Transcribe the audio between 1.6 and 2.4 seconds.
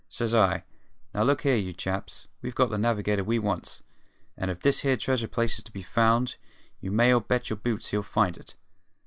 chaps.